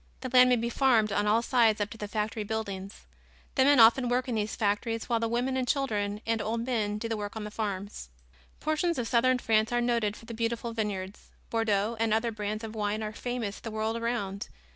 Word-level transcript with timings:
The 0.21 0.29
land 0.33 0.49
may 0.49 0.55
be 0.55 0.71
farmed 0.71 1.11
on 1.11 1.27
all 1.27 1.43
sides 1.43 1.79
up 1.79 1.91
to 1.91 1.97
the 1.99 2.07
factory 2.07 2.43
buildings. 2.43 3.05
The 3.53 3.63
men 3.65 3.79
often 3.79 4.09
work 4.09 4.27
in 4.27 4.33
these 4.33 4.55
factories 4.55 5.07
while 5.07 5.19
the 5.19 5.27
women 5.29 5.55
and 5.55 5.67
children 5.67 6.21
and 6.25 6.41
old 6.41 6.61
men 6.65 6.97
do 6.97 7.07
the 7.07 7.15
work 7.15 7.35
on 7.35 7.43
the 7.43 7.51
farms. 7.51 8.09
Portions 8.59 8.97
of 8.97 9.07
southern 9.07 9.37
France 9.37 9.71
are 9.71 9.79
noted 9.79 10.17
for 10.17 10.25
the 10.25 10.33
beautiful 10.33 10.73
vineyards. 10.73 11.29
Bordeaux 11.51 11.95
and 11.99 12.15
other 12.15 12.31
brands 12.31 12.63
of 12.63 12.73
wine 12.73 13.03
are 13.03 13.13
famous 13.13 13.59
the 13.59 13.69
world 13.69 13.95
around. 13.95 14.49